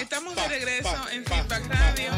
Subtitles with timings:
[0.00, 2.10] Estamos de regreso en Feedback Radio.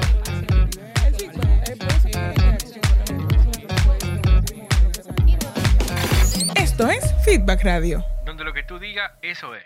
[6.56, 8.04] Esto es Feedback Radio.
[8.26, 9.64] Donde lo que tú digas, eso es.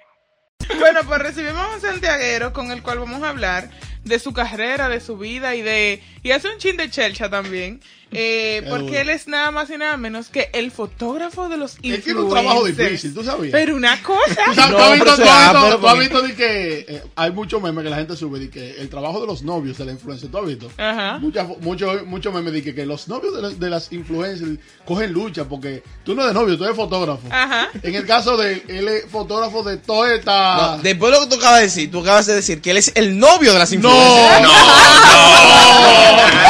[0.78, 3.68] Bueno, pues recibimos a un santiaguero con el cual vamos a hablar
[4.04, 7.80] de su carrera, de su vida y de y hace un chin de chelcha también,
[8.14, 12.02] eh, porque él es nada más y nada menos que el fotógrafo de los Él
[12.02, 12.90] tiene un trabajo influencers.
[12.90, 13.52] difícil, ¿tú sabías?
[13.52, 14.20] Pero una cosa.
[14.46, 16.34] ¿Tú sabes- No, tú has visto, tú has visto- pero tú has porque- visto de
[16.34, 19.42] que eh, hay muchos memes que la gente sube de que el trabajo de los
[19.42, 20.70] novios de la influencer, ¿tú has visto?
[20.78, 21.18] Ajá.
[21.18, 25.44] Muchos muchos memes de que, que los novios de, las- de las influencers cogen lucha
[25.44, 27.22] porque tú no eres novio, tú eres fotógrafo.
[27.30, 27.68] Ajá.
[27.82, 30.76] En el caso de él, él es fotógrafo de toda esta...
[30.76, 32.76] No, después de lo que tú acabas de decir, tú acabas de decir que él
[32.76, 34.50] es el novio de las no, influencias.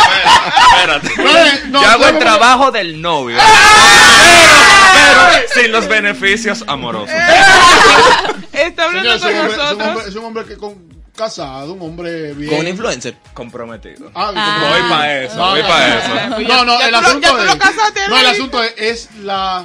[0.74, 1.08] Espérate.
[1.68, 2.20] No, Yo hago no, el no.
[2.20, 3.38] trabajo del novio.
[3.38, 7.10] Pero, pero sin los beneficios amorosos.
[8.52, 9.88] Está hablando con un hombre- es un nosotros.
[9.88, 12.50] hombre- es un hombre que con, casado, un hombre bien...
[12.50, 13.14] Con un influencer.
[13.34, 14.10] Comprometido.
[14.14, 16.12] Ah, Voy para eso, voy Ah, para ah, eso.
[16.14, 18.08] ah, No, no, el asunto es...
[18.08, 19.64] No, el asunto es, es la...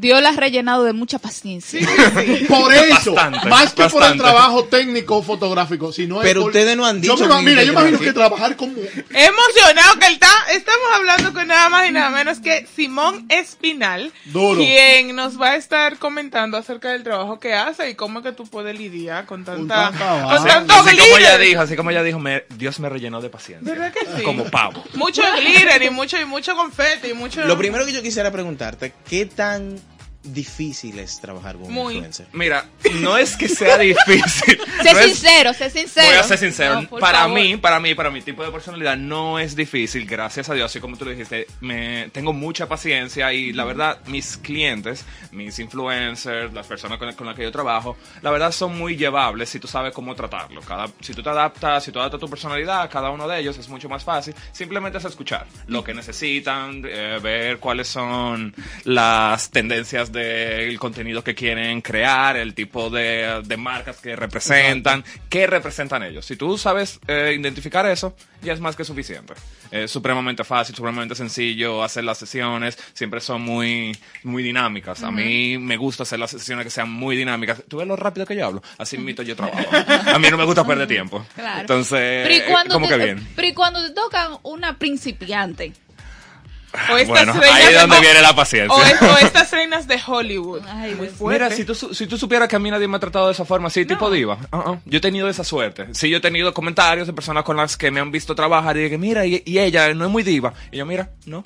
[0.00, 1.80] Dios la ha rellenado de mucha paciencia.
[2.48, 6.86] Por eso, Bastante, más que por el trabajo técnico fotográfico, sino Pero por- ustedes no
[6.86, 8.74] han Yo dicho me que mira, yo imagino que trabajar como
[9.10, 10.30] Emocionado que él está.
[10.54, 14.60] Estamos hablando con nada más y nada menos que Simón Espinal, Duro.
[14.60, 18.32] quien nos va a estar comentando acerca del trabajo que hace y cómo es que
[18.32, 20.44] tú puedes lidiar con tanta, con vaina.
[20.46, 23.72] tanto Así como ella dijo, así como ella dijo, me- Dios me rellenó de paciencia.
[23.72, 24.22] ¿Verdad que sí?
[24.22, 24.84] Como pavo.
[24.94, 27.44] Mucho glitter y mucho y mucho confeti y mucho.
[27.44, 29.76] Lo primero que yo quisiera preguntarte, ¿qué tan
[30.22, 31.94] difícil es trabajar con un Muy.
[31.94, 32.26] influencer?
[32.32, 34.58] Mira, no es que sea difícil.
[34.82, 36.06] Sé no es- sincero, sé sincero.
[36.08, 37.38] Voy a ser sincero, No, para favor.
[37.40, 40.80] mí, para mí, para mi tipo de personalidad no es difícil, gracias a Dios, así
[40.80, 46.52] como tú lo dijiste, me tengo mucha paciencia y la verdad mis clientes, mis influencers,
[46.52, 49.68] las personas con, con las que yo trabajo, la verdad son muy llevables si tú
[49.68, 50.60] sabes cómo tratarlo.
[50.62, 53.56] Cada, si tú te adaptas, si tú adaptas tu personalidad a cada uno de ellos
[53.58, 54.34] es mucho más fácil.
[54.52, 61.34] Simplemente es escuchar lo que necesitan, eh, ver cuáles son las tendencias del contenido que
[61.34, 66.26] quieren crear, el tipo de, de marcas que representan, qué representan ellos.
[66.26, 69.34] Si tú sabes eh, identificar eso, ya es más que suficiente.
[69.70, 75.02] Es supremamente fácil, supremamente sencillo hacer las sesiones, siempre son muy, muy dinámicas.
[75.02, 77.62] A mí me gusta hacer las sesiones que sean muy dinámicas.
[77.68, 78.62] ¿Tú ves lo rápido que yo hablo?
[78.78, 79.58] Así mismo yo trabajo.
[80.06, 81.24] A mí no me gusta perder tiempo.
[81.38, 81.60] Claro.
[81.60, 83.28] Entonces, pero, ¿y eh, cuando como que bien.
[83.36, 85.72] pero ¿y cuando te tocan una principiante?
[86.90, 88.74] O estas Bueno, reinas ahí es de- donde o- viene la paciencia.
[88.76, 90.62] O, es- o estas reinas de Hollywood.
[90.68, 91.44] Ay, Muy fuerte.
[91.44, 93.44] Mira, si tú, si tú supieras que a mí nadie me ha tratado de esa
[93.44, 94.38] forma, así, tipo diva.
[94.52, 94.80] Uh-uh.
[94.84, 95.86] Yo he tenido esa suerte.
[95.92, 98.88] Sí, yo he tenido comentarios de personas con las que me han visto trabajar y
[98.90, 100.52] que, mira, y, y ella no es muy diva.
[100.70, 101.42] Y yo, mira, no.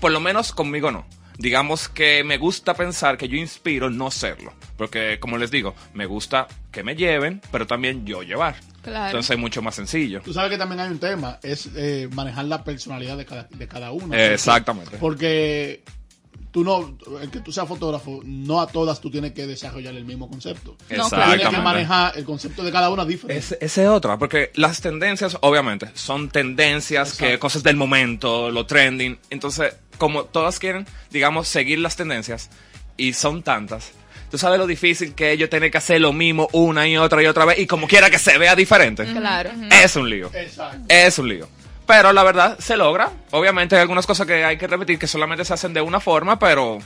[0.00, 1.06] Por lo menos conmigo no.
[1.36, 4.52] Digamos que me gusta pensar que yo inspiro no serlo.
[4.76, 8.56] Porque, como les digo, me gusta que me lleven, pero también yo llevar.
[8.90, 9.06] Claro.
[9.06, 10.20] Entonces es mucho más sencillo.
[10.22, 13.68] Tú sabes que también hay un tema, es eh, manejar la personalidad de cada, de
[13.68, 14.14] cada uno.
[14.14, 14.96] Eh, Exactamente.
[14.98, 15.82] Porque
[16.50, 20.04] tú no, el que tú seas fotógrafo, no a todas tú tienes que desarrollar el
[20.04, 20.76] mismo concepto.
[20.96, 21.34] No, claro.
[21.34, 23.38] Tienes que manejar el concepto de cada una diferente.
[23.38, 27.40] Es, esa es otra, porque las tendencias, obviamente, son tendencias, que Exacto.
[27.40, 29.18] cosas del momento, lo trending.
[29.30, 32.50] Entonces, como todas quieren, digamos, seguir las tendencias,
[32.96, 33.92] y son tantas,
[34.30, 37.22] tú sabes lo difícil que es yo tener que hacer lo mismo una y otra
[37.22, 39.04] y otra vez, y como quiera que se vea diferente.
[39.04, 39.50] Claro.
[39.70, 40.30] Es un lío.
[40.32, 40.84] Exacto.
[40.88, 41.48] Es un lío.
[41.86, 43.10] Pero la verdad se logra.
[43.32, 46.38] Obviamente hay algunas cosas que hay que repetir que solamente se hacen de una forma,
[46.38, 46.78] pero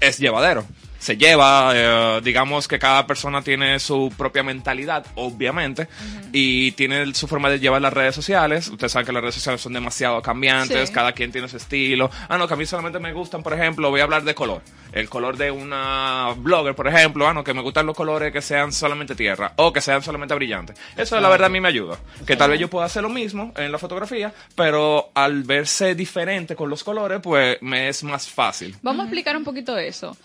[0.00, 0.66] es llevadero.
[1.02, 5.88] Se lleva, eh, digamos que cada persona tiene su propia mentalidad, obviamente,
[6.32, 8.68] y tiene su forma de llevar las redes sociales.
[8.68, 10.94] Ustedes saben que las redes sociales son demasiado cambiantes, Sí.
[10.94, 12.08] cada quien tiene su estilo.
[12.28, 14.62] Ah, no, que a mí solamente me gustan, por ejemplo, voy a hablar de color.
[14.92, 18.40] El color de una blogger, por ejemplo, ah, no, que me gustan los colores que
[18.40, 20.78] sean solamente tierra o que sean solamente brillantes.
[20.96, 21.98] Eso, la verdad, a mí me ayuda.
[22.24, 26.54] Que tal vez yo pueda hacer lo mismo en la fotografía, pero al verse diferente
[26.54, 28.76] con los colores, pues me es más fácil.
[28.82, 30.16] Vamos a explicar un poquito eso.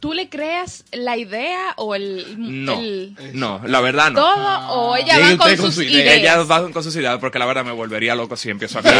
[0.00, 2.36] ¿Tú le creas la idea o el...
[2.38, 4.20] No, el- no, la verdad no.
[4.20, 6.16] todo o ella va con con sus su idea.
[6.16, 6.16] ideas?
[6.18, 8.96] Ella va con sus ideas porque la verdad me volvería loco si empiezo a crear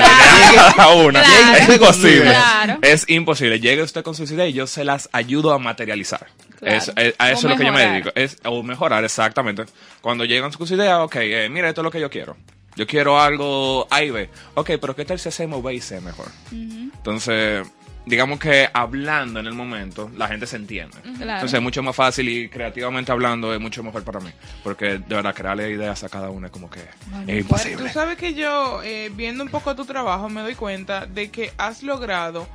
[0.53, 0.73] Claro.
[0.77, 1.23] cada una.
[1.23, 1.56] Claro.
[1.59, 2.23] Es imposible.
[2.23, 2.79] Claro.
[2.83, 3.61] Es imposible.
[3.61, 6.27] Llegue usted con sus ideas y yo se las ayudo a materializar.
[6.59, 6.77] Claro.
[6.77, 7.93] Es- es- a eso O es lo que yo me mejorar.
[7.93, 8.11] dedico.
[8.17, 9.67] Es, o mejorar, exactamente.
[10.01, 12.37] Cuando llegan sus ideas, ok, eh, mira, esto es lo que yo quiero.
[12.75, 14.31] Yo quiero algo A y B.
[14.55, 16.27] Ok, pero ¿qué tal si hacemos B y C mejor?
[16.53, 17.67] Entonces,
[18.08, 20.96] digamos que hablando en el momento, la gente se entiende.
[21.02, 21.34] Claro.
[21.34, 24.31] Entonces es mucho más fácil y creativamente hablando es mucho mejor para mí.
[24.62, 26.81] Porque de verdad, crearle ideas a cada uno es como que
[27.26, 27.84] es imposible.
[27.84, 31.52] Tú sabes que yo, eh, viendo un poco tu trabajo, me doy cuenta de que
[31.58, 32.46] has logrado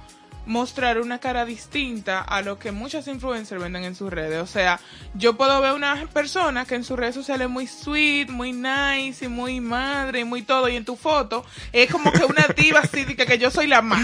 [0.46, 4.42] mostrar una cara distinta a lo que muchas influencers venden en sus redes.
[4.42, 4.80] O sea,
[5.14, 9.26] yo puedo ver una persona que en sus redes sociales es muy sweet, muy nice
[9.26, 10.68] y muy madre y muy todo.
[10.70, 13.82] Y en tu foto es como que una diva así que, que yo soy la
[13.82, 14.02] más.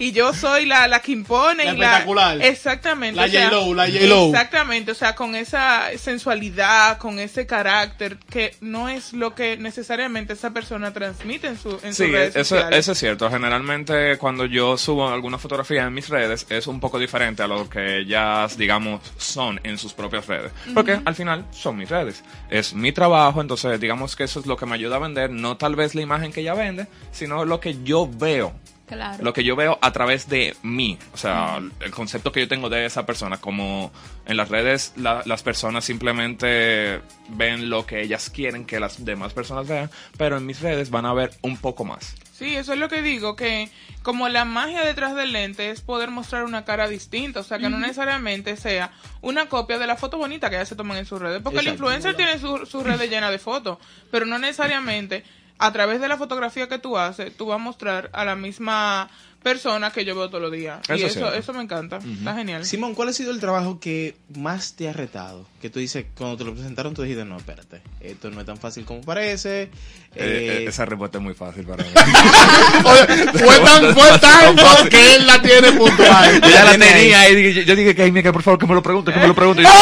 [0.00, 1.86] Y yo soy la, la que impone La y la...
[1.86, 2.42] espectacular.
[2.42, 3.16] Exactamente.
[3.20, 4.26] La o sea, J-Lo, la J-Lo.
[4.26, 10.32] Exactamente, o sea, con esa sensualidad, con ese carácter que no es lo que necesariamente
[10.32, 12.78] esa persona transmite en, su, en Sí, sus redes eso, sociales.
[12.78, 13.30] eso es cierto.
[13.30, 17.68] Generalmente cuando yo subo alguna fotografía en mis redes es un poco diferente a lo
[17.68, 20.50] que ellas, digamos, son en sus propias redes.
[20.74, 22.24] Porque al final son mis redes.
[22.48, 25.56] Es mi trabajo, entonces digamos que eso es lo que me ayuda a vender, no
[25.58, 28.54] tal vez la imagen que ella vende, sino lo que yo veo.
[28.90, 29.22] Claro.
[29.22, 32.68] Lo que yo veo a través de mí, o sea, el concepto que yo tengo
[32.68, 33.92] de esa persona, como
[34.26, 39.32] en las redes la- las personas simplemente ven lo que ellas quieren que las demás
[39.32, 42.14] personas vean, pero en mis redes van a ver un poco más.
[42.32, 43.68] Sí, eso es lo que digo, que
[44.02, 47.68] como la magia detrás del lente es poder mostrar una cara distinta, o sea, que
[47.68, 51.20] no necesariamente sea una copia de la foto bonita que ellas se toman en sus
[51.20, 51.84] redes, porque el Exacto.
[51.84, 53.76] influencer tiene su- sus redes llenas de fotos,
[54.10, 55.22] pero no necesariamente
[55.60, 59.10] a través de la fotografía que tú haces, tú vas a mostrar a la misma
[59.42, 60.80] persona que yo veo todos los días.
[60.84, 62.64] Eso y es eso, eso me encanta, está genial.
[62.64, 65.46] Simón, ¿cuál ha sido el trabajo que más te ha retado?
[65.60, 68.56] Que tú dices, cuando te lo presentaron, tú dijiste, no, espérate, esto no es tan
[68.56, 69.64] fácil como parece.
[69.64, 69.70] Eh,
[70.14, 71.90] eh, eh, esa respuesta es muy fácil para mí.
[73.38, 76.40] Fue tan, fue tanto que él la tiene puntual.
[76.42, 79.20] yo ya la tenía y yo dije que por favor, que me lo pregunte, que
[79.20, 79.62] me lo pregunte.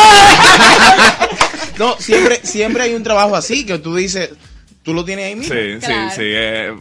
[1.79, 4.31] No, siempre, siempre hay un trabajo así que tú dices,
[4.89, 5.55] tú lo tienes ahí mismo.
[5.55, 6.09] Sí, Claro.
[6.09, 6.23] sí, sí.
[6.25, 6.75] eh,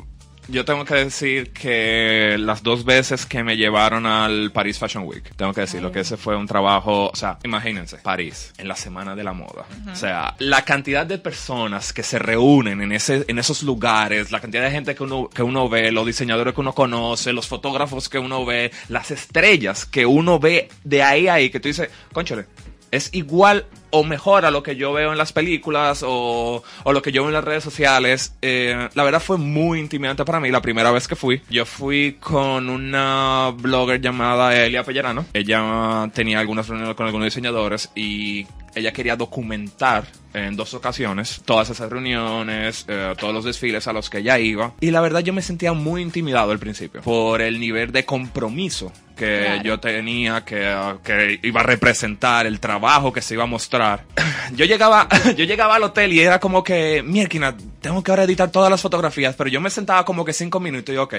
[0.47, 5.35] yo tengo que decir que las dos veces que me llevaron al Paris Fashion Week,
[5.35, 9.13] tengo que decirlo, que ese fue un trabajo, o sea, imagínense, París, en la semana
[9.13, 9.65] de la moda.
[9.91, 14.39] O sea, la cantidad de personas que se reúnen en, ese, en esos lugares, la
[14.39, 18.07] cantidad de gente que uno, que uno ve, los diseñadores que uno conoce, los fotógrafos
[18.07, 21.89] que uno ve, las estrellas que uno ve de ahí a ahí, que tú dices,
[22.13, 22.45] conchale,
[22.91, 27.01] es igual o mejor a lo que yo veo en las películas o, o lo
[27.01, 28.33] que yo veo en las redes sociales.
[28.41, 31.41] Eh, la verdad fue muy intimidante para mí la primera vez que fui.
[31.49, 35.25] Yo fui con una blogger llamada Elia Pellerano.
[35.33, 38.45] Ella tenía algunas reuniones con algunos diseñadores y
[38.75, 40.05] ella quería documentar
[40.45, 44.73] en dos ocasiones todas esas reuniones, eh, todos los desfiles a los que ella iba.
[44.81, 48.91] Y la verdad yo me sentía muy intimidado al principio por el nivel de compromiso
[49.15, 49.63] que Claro.
[49.63, 54.03] yo tenía, que, que iba a representar el trabajo que se iba a mostrar.
[54.55, 58.49] Yo llegaba, yo llegaba al hotel y era como que, mierda, tengo que ahora editar
[58.51, 61.15] todas las fotografías, pero yo me sentaba como que cinco minutos y ok,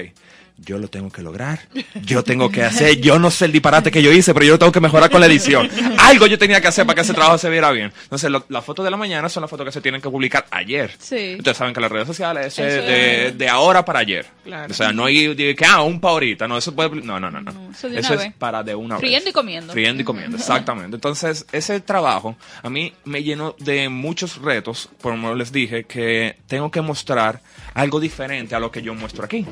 [0.57, 1.59] yo lo tengo que lograr,
[2.01, 4.59] yo tengo que hacer, yo no sé el disparate que yo hice, pero yo lo
[4.59, 5.69] tengo que mejorar con la edición.
[5.99, 7.91] Algo yo tenía que hacer para que ese trabajo se viera bien.
[8.03, 10.45] Entonces, lo- las fotos de la mañana son las fotos que se tienen que publicar
[10.51, 10.91] ayer.
[10.99, 11.35] Sí.
[11.37, 14.25] Ustedes saben que las redes sociales es de, ahora para ayer.
[14.43, 14.71] Claro.
[14.71, 17.29] O sea, no hay de que, ah, un pa' ahorita, no, eso puede, no, no,
[17.31, 17.51] no, no.
[17.51, 18.33] No, eso eso es vez.
[18.37, 19.01] para de una vez.
[19.01, 19.73] Friendo y comiendo.
[19.73, 20.95] Friendo y comiendo, exactamente.
[20.95, 26.71] Entonces, ese trabajo a mí me llenó de muchos retos, como les dije, que tengo
[26.71, 27.41] que mostrar
[27.73, 29.45] algo diferente a lo que yo muestro aquí.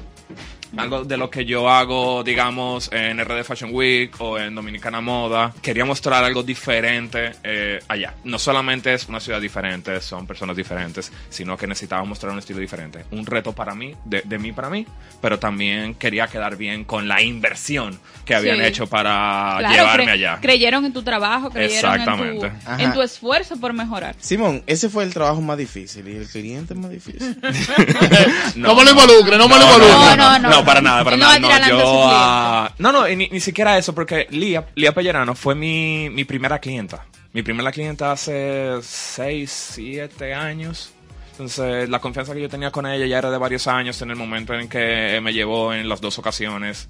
[0.75, 5.53] Algo de lo que yo hago, digamos, en RD Fashion Week o en Dominicana Moda.
[5.61, 8.13] Quería mostrar algo diferente eh, allá.
[8.25, 12.59] No solamente es una ciudad diferente, son personas diferentes, sino que necesitaba mostrar un estilo
[12.59, 13.05] diferente.
[13.11, 14.85] Un reto para mí, de, de mí para mí,
[15.21, 18.63] pero también quería quedar bien con la inversión que habían Sí.
[18.65, 20.39] hecho para Claro, llevarme cre- allá.
[20.41, 22.83] Creyeron en tu trabajo, creyeron en tu, Exactamente.
[22.83, 24.15] En tu esfuerzo por mejorar.
[24.19, 27.37] Simón, ese fue el trabajo más difícil y el cliente más difícil.
[28.55, 30.17] No me lo involucre, no me lo no, involucre.
[30.17, 30.49] No, no, no.
[30.59, 31.39] No, para nada, para nada.
[31.39, 36.09] No, yo, ah, no, no, ni, ni siquiera eso, porque Lía, Lía Pellerano fue mi,
[36.09, 37.05] mi primera clienta.
[37.33, 40.91] Mi primera clienta hace 6, 7 años.
[41.31, 44.15] Entonces, la confianza que yo tenía con ella ya era de varios años en el
[44.15, 46.87] momento en que me llevó en las dos ocasiones.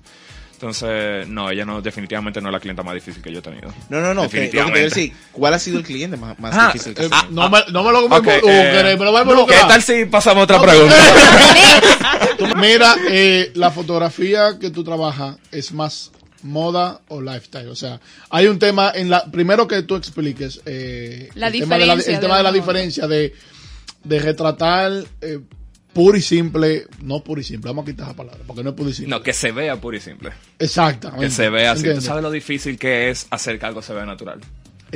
[0.53, 3.71] Entonces, no, ella no, definitivamente no es la clienta más díficil que yo he tenido.
[3.89, 4.21] No, no, no.
[4.21, 4.79] que- lo que Definitivamente.
[4.85, 7.27] decir, ¿cuál ha sido el cliente más, más Ah, difícil que Eh, tenido?
[7.29, 8.97] no, me, no me lo Ok, involucre, eh,
[9.47, 10.95] ¿Qué tal si pasamos a otra pregunta?
[12.59, 16.11] Mira, eh, la fotografía que tú trabajas es más
[16.43, 17.67] moda o lifestyle.
[17.69, 17.99] O sea,
[18.29, 19.25] hay un tema en la.
[19.25, 20.61] Primero que tú expliques.
[20.65, 23.33] eh, La el tema de la, diferencia el tema de de la diferencia de,
[24.03, 25.39] de retratar eh,
[25.93, 26.87] puro y simple.
[27.01, 29.09] No puro y simple, vamos a quitar esa palabra, porque no es puro y simple.
[29.15, 30.31] No, que se vea puro y simple.
[30.59, 31.25] Exactamente.
[31.25, 31.83] Que se vea así.
[31.93, 34.39] ¿Tú sabes lo difícil que es hacer que algo se vea natural?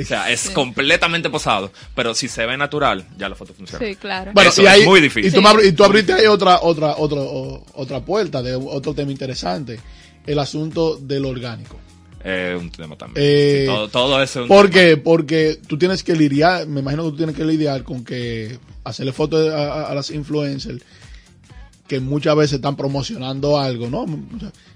[0.00, 0.52] O sea, es Sí.
[0.54, 3.84] completamente posado, pero si se ve natural, ya la foto funciona.
[3.86, 4.32] Sí, claro.
[4.34, 5.30] Bueno, Eso y es muy difícil.
[5.30, 5.68] Y tú, Sí.
[5.68, 7.20] y tú abriste ahí otra, otra, otra,
[7.74, 9.78] otra puerta de otro tema interesante.
[10.26, 11.76] El asunto del orgánico.
[12.24, 13.26] Eh, un tema también.
[13.28, 14.80] Eh, Sí, todo, todo eso es un ¿Por tema.
[14.80, 14.96] qué?
[14.96, 19.12] Porque tú tienes que lidiar, me imagino que tú tienes que lidiar con que hacerle
[19.12, 20.80] fotos a las influencers
[21.88, 24.06] que muchas veces están promocionando algo, ¿no?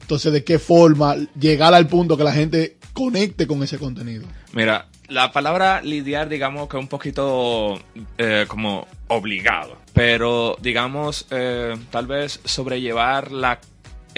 [0.00, 4.26] Entonces, ¿de qué forma llegar al punto que la gente conecte con ese contenido?
[4.54, 7.78] Mira, la palabra lidiar, digamos que un poquito
[8.16, 13.60] eh, como obligado, pero digamos, eh, tal vez sobrellevar la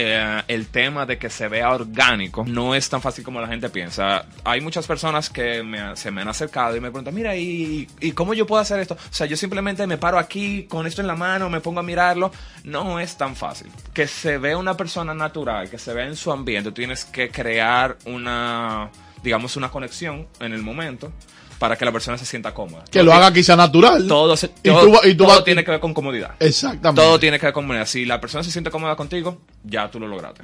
[0.01, 3.69] eh, el tema de que se vea orgánico no es tan fácil como la gente
[3.69, 4.27] piensa.
[4.45, 8.13] Hay muchas personas que me- se me han acercado y me preguntan, mira, ¿y, ¿y
[8.13, 8.95] cómo yo puedo hacer esto?
[8.95, 11.83] O sea, yo simplemente me paro aquí con esto en la mano, me pongo a
[11.83, 12.31] mirarlo.
[12.63, 13.67] No es tan fácil.
[13.93, 17.97] Que se vea una persona natural, que se vea en su ambiente, tienes que crear
[18.05, 18.91] una,
[19.25, 21.13] digamos, una conexión en el momento
[21.59, 22.85] para que la persona se sienta cómoda.
[22.91, 24.07] Que lo haga quizá natural.
[24.07, 26.35] Todo, se- Y todo- tú va- y tú todo vas- tiene que ver con comodidad.
[26.41, 27.01] Exactamente.
[27.03, 27.87] Todo tiene que ver con comunidad.
[27.87, 30.43] Si la persona se siente cómoda contigo, ya tú lo lograste.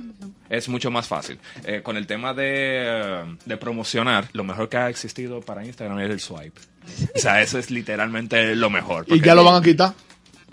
[0.50, 1.38] Es mucho más fácil.
[1.64, 2.44] Eh, con el tema de,
[2.87, 6.61] eh, de promocionar, lo mejor que ha existido para Instagram es el swipe.
[7.14, 9.06] O sea, eso es literalmente lo mejor.
[9.09, 9.94] Y ya lo van a quitar.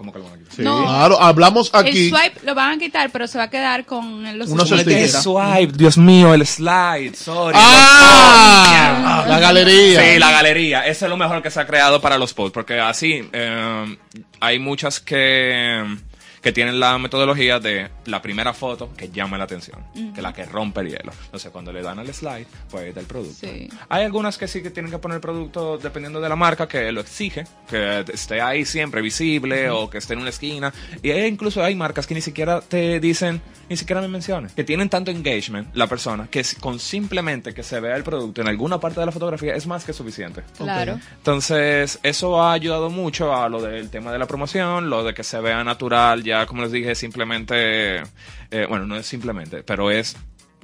[0.01, 0.55] ¿Cómo que lo van a quitar?
[0.55, 0.63] Sí.
[0.63, 0.81] No.
[0.81, 2.05] Claro, hablamos aquí.
[2.05, 4.71] El swipe lo van a quitar, pero se va a quedar con los Unos.
[4.71, 7.55] El swipe, Dios mío, el slide, sorry.
[7.55, 9.23] ¡Ah!
[9.27, 10.01] La galería.
[10.01, 10.87] Sí, la galería.
[10.87, 13.97] Eso es lo mejor que se ha creado para los posts, porque así eh,
[14.39, 15.85] hay muchas que,
[16.41, 20.33] que tienen la metodología de la primera foto que llama la atención, que es la
[20.33, 21.11] que rompe el hielo.
[21.25, 23.47] Entonces, cuando le dan al slide, pues ahí está el producto.
[23.47, 23.69] Sí.
[23.89, 26.91] Hay algunas que sí que tienen que poner el producto dependiendo de la marca que
[26.91, 30.73] lo exige, que esté ahí siempre visible o que esté en una esquina.
[31.03, 34.63] Y hay, incluso hay marcas que ni siquiera te dicen, ni siquiera me menciones, que
[34.63, 38.79] tienen tanto engagement la persona que con simplemente que se vea el producto en alguna
[38.79, 40.43] parte de la fotografía es más que suficiente.
[40.57, 40.99] Claro.
[41.17, 45.23] Entonces, eso ha ayudado mucho a lo del tema de la promoción, lo de que
[45.23, 47.97] se vea natural, ya como les dije, simplemente,
[48.51, 50.15] eh, bueno, no es simplemente, pero es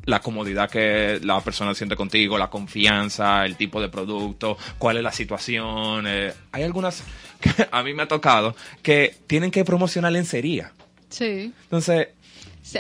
[0.06, 5.04] la comodidad que la persona siente contigo, la confianza, el tipo de producto, cuál es
[5.04, 6.06] la situación.
[6.08, 7.04] eh, hay algunas
[7.42, 10.72] que a mí me ha tocado que tienen que promocionar lencería.
[11.10, 11.54] Sí.
[11.64, 12.10] Entonces,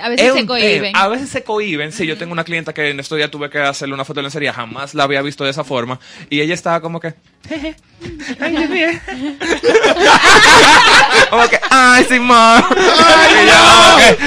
[0.01, 0.96] A veces es se cohiben.
[0.96, 1.91] A veces se cohiben.
[1.91, 4.24] Sí, yo tengo una clienta que en estos días tuve que hacerle una foto de
[4.24, 4.51] lencería.
[4.53, 6.00] Jamás la había visto de esa forma.
[6.29, 7.13] Y ella estaba como que...
[7.48, 7.75] "Jeje,
[8.39, 8.88] Ay, Dios mío".
[11.29, 11.60] como que...
[11.70, 12.63] Ay, Simón.
[12.72, 14.17] Y yo como que...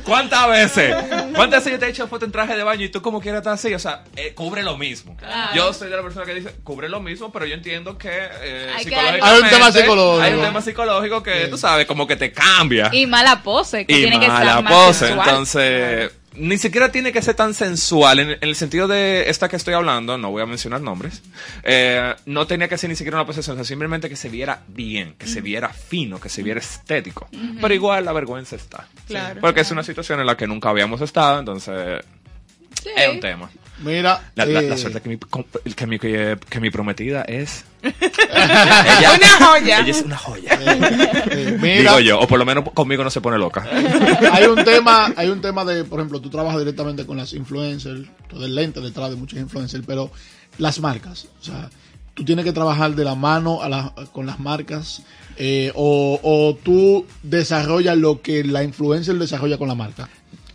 [0.04, 0.94] ¿Cuántas veces?
[1.40, 3.40] ¿Cuántas veces yo te he hecho foto en traje de baño y tú como quieras
[3.40, 3.74] estar así?
[3.74, 5.16] O sea, eh, cubre lo mismo.
[5.16, 5.54] Claro.
[5.54, 8.10] Yo soy de la persona que dice, cubre lo mismo, pero yo entiendo que...
[8.10, 10.22] eh, Hay que un tema psicológico.
[10.22, 13.92] Hay un tema psicológico que, tú sabes, como que te cambia Y mala pose, que
[13.92, 15.08] y tiene que mala estar más pose.
[15.12, 18.18] Entonces, ni siquiera tiene que ser tan sensual.
[18.20, 21.22] En, en el sentido de esta que estoy hablando, no voy a mencionar nombres,
[21.62, 25.14] eh, no tenía que ser ni siquiera una pose sensual, simplemente que se viera bien,
[25.18, 27.28] que se viera fino, que se viera estético.
[27.60, 28.86] Pero igual la vergüenza está.
[29.06, 29.40] Claro.
[29.40, 32.04] Porque es una situación en la que nunca habíamos estado, entonces
[32.82, 32.88] Sí.
[32.96, 33.50] es un tema.
[33.82, 35.18] Mira, La, la- eh, la suerte que mi,
[35.74, 37.64] que mi, que, que mi prometida es...
[37.82, 39.80] Una joya.
[39.80, 40.58] Ella es una joya.
[41.30, 43.66] eh, mira, Digo yo, o por lo menos conmigo no se pone loca.
[44.32, 48.08] hay un tema, hay un tema de, por ejemplo, tú trabajas directamente con las influencers,
[48.28, 50.10] todo el lente detrás de muchos influencers, pero
[50.58, 51.70] las marcas, o sea,
[52.14, 55.02] tú tienes que trabajar de la mano a la- con las marcas
[55.36, 60.08] eh, o, o tú desarrollas lo que la influencer desarrolla con la marca.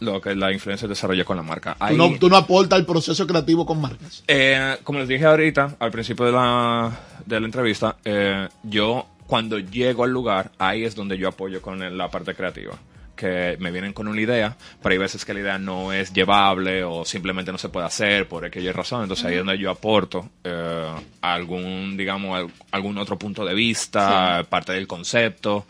[0.06, 1.76] Lo que la influencia desarrolla con la marca.
[1.80, 4.24] Tú no, tú no aportas el proceso creativo con marcas.
[4.28, 6.92] Eh, como les dije ahorita, al principio de la,
[7.26, 11.98] de la entrevista, eh, yo cuando llego al lugar, ahí es donde yo apoyo con
[11.98, 12.74] la parte creativa.
[13.16, 16.84] Que me vienen con una idea, pero hay veces que la idea no es llevable
[16.84, 19.04] o simplemente no se puede hacer por aquella razón.
[19.04, 24.46] Entonces ahí es donde yo aporto eh, algún, digamos, al- algún otro punto de vista,
[24.50, 25.66] parte del concepto,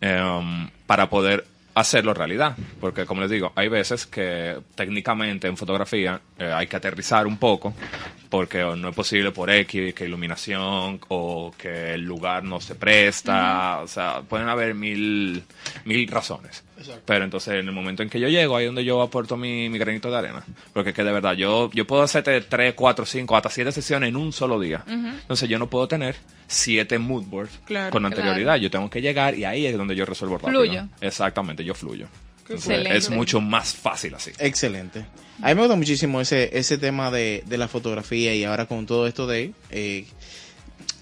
[0.00, 1.44] eh, para poder
[1.80, 2.56] hacerlo realidad.
[2.80, 7.38] Porque, como les digo, hay veces que técnicamente en fotografía eh, hay que aterrizar un
[7.38, 7.74] poco
[8.28, 13.80] porque no es posible por X, que iluminación o que el lugar no se presta.
[13.82, 15.42] O sea, pueden haber mil,
[15.84, 16.64] mil razones.
[17.04, 19.68] Pero entonces en el momento en que yo llego, ahí es donde yo aporto mi,
[19.68, 20.44] mi granito de arena.
[20.72, 24.16] Porque que de verdad, yo, yo puedo hacerte 3, 4, 5, hasta 7 sesiones en
[24.16, 24.84] un solo día.
[24.86, 26.16] Entonces yo no puedo tener
[26.46, 28.14] 7 mood boards Claro, con claro.
[28.16, 28.56] anterioridad.
[28.56, 30.60] Yo tengo que llegar y ahí es donde yo resuelvo rápido.
[30.62, 30.86] Fluyo.
[31.00, 32.06] Exactamente, yo fluyo.
[32.42, 34.30] Entonces, es mucho más fácil así.
[34.38, 35.04] Excelente.
[35.42, 38.86] A mí me gusta muchísimo ese, ese tema de, de la fotografía y ahora con
[38.86, 39.52] todo esto de...
[39.70, 40.06] eh,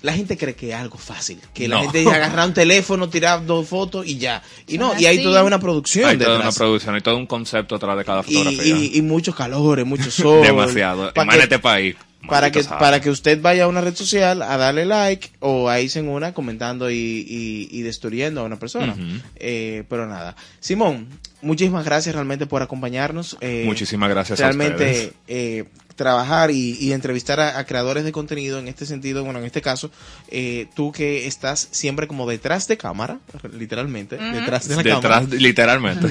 [0.03, 3.67] la gente cree que es algo fácil, que la gente agarra un teléfono, tirar dos
[3.69, 4.43] fotos y ya.
[4.69, 7.75] Y no, y hay toda una producción Hay toda una producción, hay todo un concepto
[7.77, 8.65] atrás de cada fotografía.
[8.77, 10.43] y, y muchos calores, mucho sol.
[10.47, 11.13] Demasiado.
[11.17, 11.97] Más que- en este país,
[12.29, 15.81] para que, para que usted vaya a una red social a darle like o a
[15.81, 18.97] irse en una comentando y, y, y destruyendo a una persona.
[19.37, 20.37] Eh, pero nada.
[20.61, 21.09] Simón,
[21.43, 23.37] muchísimas gracias realmente por acompañarnos.
[23.41, 25.65] Eh, Muchísimas gracias a realmente eh,
[25.97, 29.63] trabajar y, y entrevistar a, a creadores de contenido en este sentido, bueno, en este
[29.63, 29.91] caso,
[30.29, 33.19] eh, tú que estás siempre como detrás de cámara,
[33.59, 35.21] literalmente, detrás de la cámara.
[35.21, 36.09] Detrás, literalmente.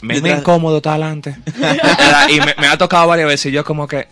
[0.00, 1.36] Me es incómodo estar adelante.
[2.30, 4.06] y me, me ha tocado varias veces y yo como que...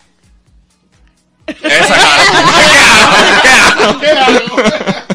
[1.47, 2.23] Esa cara.
[3.41, 3.99] ¿Qué hago?
[3.99, 4.55] ¿Qué hago?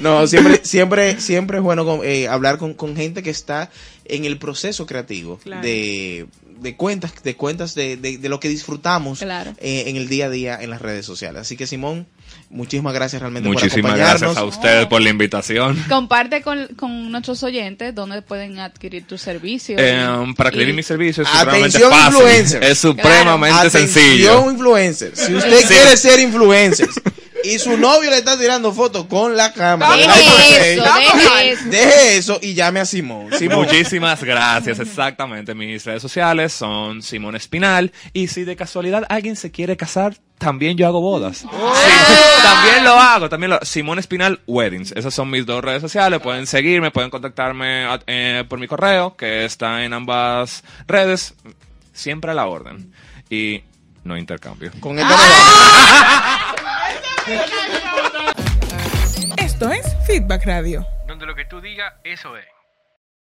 [0.01, 3.71] No, siempre, siempre, siempre es bueno con- eh, hablar con, con gente que está
[4.05, 5.62] en el proceso creativo Claro.
[5.62, 6.27] de,
[6.61, 9.55] de cuentas, de cuentas de, de, de lo que disfrutamos Claro.
[9.59, 11.43] eh, en el día a día en las redes sociales.
[11.43, 12.07] Así que Simón,
[12.51, 14.21] muchísimas gracias realmente Muchísimas por acompañarnos.
[14.21, 15.83] gracias a ustedes por la invitación.
[15.89, 19.81] Comparte con, con nuestros oyentes dónde pueden adquirir tus servicios.
[19.83, 22.15] Eh, para adquirir y- mis servicios es Atención, supremamente fácil.
[22.21, 22.65] influencer.
[22.65, 24.51] Es supremamente Atención, sencillo.
[24.51, 25.17] influencer.
[25.17, 25.67] Si usted Sí.
[25.69, 26.89] quiere ser influencer
[27.45, 32.39] y su novio le está tirando fotos con la cámara, Deje eso, deje deje eso
[32.43, 33.29] y llame a Simón.
[33.39, 33.59] Simón.
[33.59, 35.55] Muchísimas gracias, exactamente.
[35.55, 37.93] Mis redes sociales son Simón Espinal.
[38.13, 41.39] Y si de casualidad alguien se quiere casar, también yo hago bodas.
[41.39, 41.47] Sí,
[42.43, 44.93] también lo hago, también lo Simón Espinal Weddings.
[44.93, 46.21] Esas son mis dos redes sociales.
[46.21, 51.35] Pueden seguirme, pueden contactarme a- eh, por mi correo, que está en ambas redes.
[51.93, 52.93] Siempre a la orden.
[53.31, 53.63] Y
[54.05, 54.73] no intercambio.
[54.81, 56.53] Con esto vamos.
[59.37, 60.85] Esto es Feedback Radio.
[61.07, 62.47] Donde lo que tú digas, eso es.